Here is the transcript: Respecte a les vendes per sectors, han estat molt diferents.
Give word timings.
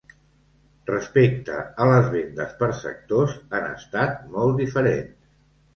Respecte 0.91 1.59
a 1.85 1.87
les 1.91 2.09
vendes 2.15 2.57
per 2.63 2.71
sectors, 2.81 3.37
han 3.59 3.71
estat 3.77 4.21
molt 4.35 4.61
diferents. 4.65 5.35